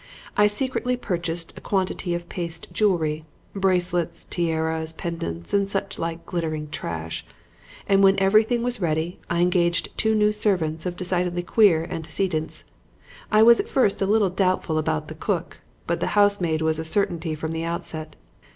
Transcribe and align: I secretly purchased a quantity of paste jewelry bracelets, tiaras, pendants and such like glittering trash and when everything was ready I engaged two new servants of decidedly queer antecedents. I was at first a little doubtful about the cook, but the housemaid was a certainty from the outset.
I 0.35 0.47
secretly 0.47 0.97
purchased 0.97 1.55
a 1.55 1.61
quantity 1.61 2.15
of 2.15 2.27
paste 2.27 2.69
jewelry 2.71 3.23
bracelets, 3.53 4.25
tiaras, 4.25 4.93
pendants 4.93 5.53
and 5.53 5.69
such 5.69 5.99
like 5.99 6.25
glittering 6.25 6.69
trash 6.71 7.23
and 7.87 8.01
when 8.01 8.17
everything 8.19 8.63
was 8.63 8.81
ready 8.81 9.19
I 9.29 9.41
engaged 9.41 9.95
two 9.99 10.15
new 10.15 10.31
servants 10.31 10.87
of 10.87 10.95
decidedly 10.95 11.43
queer 11.43 11.85
antecedents. 11.87 12.63
I 13.31 13.43
was 13.43 13.59
at 13.59 13.69
first 13.69 14.01
a 14.01 14.07
little 14.07 14.31
doubtful 14.31 14.79
about 14.79 15.07
the 15.07 15.13
cook, 15.13 15.59
but 15.85 15.99
the 15.99 16.07
housemaid 16.17 16.63
was 16.63 16.79
a 16.79 16.83
certainty 16.83 17.35
from 17.35 17.51
the 17.51 17.63
outset. 17.65 18.15